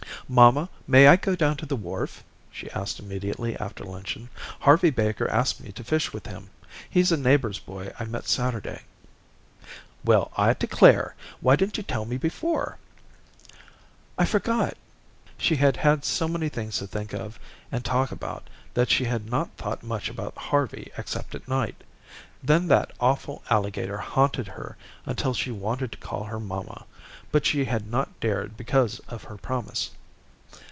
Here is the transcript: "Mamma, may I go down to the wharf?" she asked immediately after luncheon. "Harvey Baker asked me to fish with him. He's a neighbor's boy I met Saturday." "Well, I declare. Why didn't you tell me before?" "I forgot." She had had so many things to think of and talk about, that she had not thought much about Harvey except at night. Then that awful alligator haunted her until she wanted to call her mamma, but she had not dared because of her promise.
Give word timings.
"Mamma, 0.29 0.69
may 0.87 1.09
I 1.09 1.17
go 1.17 1.35
down 1.35 1.57
to 1.57 1.65
the 1.65 1.75
wharf?" 1.75 2.23
she 2.49 2.71
asked 2.71 3.01
immediately 3.01 3.57
after 3.57 3.83
luncheon. 3.83 4.29
"Harvey 4.61 4.89
Baker 4.89 5.27
asked 5.27 5.59
me 5.59 5.73
to 5.73 5.83
fish 5.83 6.13
with 6.13 6.25
him. 6.25 6.49
He's 6.89 7.11
a 7.11 7.17
neighbor's 7.17 7.59
boy 7.59 7.91
I 7.99 8.05
met 8.05 8.29
Saturday." 8.29 8.83
"Well, 10.05 10.31
I 10.37 10.53
declare. 10.53 11.15
Why 11.41 11.57
didn't 11.57 11.75
you 11.75 11.83
tell 11.83 12.05
me 12.05 12.15
before?" 12.15 12.77
"I 14.17 14.23
forgot." 14.23 14.77
She 15.37 15.57
had 15.57 15.75
had 15.75 16.05
so 16.05 16.29
many 16.29 16.47
things 16.47 16.77
to 16.77 16.87
think 16.87 17.11
of 17.11 17.37
and 17.69 17.83
talk 17.83 18.09
about, 18.09 18.49
that 18.73 18.89
she 18.89 19.03
had 19.03 19.29
not 19.29 19.51
thought 19.57 19.83
much 19.83 20.07
about 20.09 20.37
Harvey 20.37 20.93
except 20.97 21.35
at 21.35 21.45
night. 21.45 21.83
Then 22.41 22.69
that 22.69 22.93
awful 23.01 23.43
alligator 23.49 23.97
haunted 23.97 24.47
her 24.47 24.77
until 25.05 25.33
she 25.33 25.51
wanted 25.51 25.91
to 25.91 25.97
call 25.97 26.23
her 26.23 26.39
mamma, 26.39 26.85
but 27.33 27.45
she 27.45 27.65
had 27.65 27.91
not 27.91 28.17
dared 28.21 28.55
because 28.55 28.99
of 29.09 29.23
her 29.25 29.35
promise. 29.35 29.91